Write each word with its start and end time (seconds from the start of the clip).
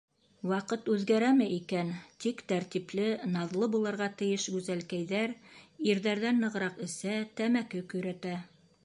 Ваҡыт 0.51 0.87
үҙгәрәме 0.93 1.45
икән, 1.57 1.91
тик 2.25 2.41
тәртипле, 2.51 3.05
наҙлы 3.35 3.69
булырға 3.75 4.07
тейеш 4.23 4.47
гүзәлкәйҙәр 4.55 5.37
ирҙәрҙән 5.93 6.43
нығыраҡ 6.45 6.83
эсә, 6.87 7.19
тәмәке 7.43 7.85
көйрәтә. 7.95 8.35